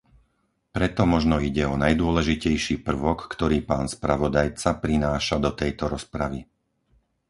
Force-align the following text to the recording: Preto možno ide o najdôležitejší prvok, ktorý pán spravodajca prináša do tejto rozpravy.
Preto 0.75 1.01
možno 1.13 1.35
ide 1.49 1.63
o 1.71 1.77
najdôležitejší 1.83 2.75
prvok, 2.87 3.19
ktorý 3.33 3.57
pán 3.71 3.85
spravodajca 3.95 4.69
prináša 4.83 5.37
do 5.45 5.51
tejto 5.59 5.83
rozpravy. 5.93 6.39